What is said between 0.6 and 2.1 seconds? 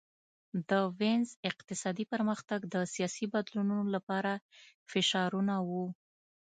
د وینز اقتصادي